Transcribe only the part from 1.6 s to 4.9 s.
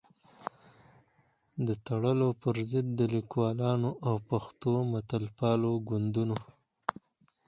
د تړلو پر ضد د ليکوالانو او پښتنو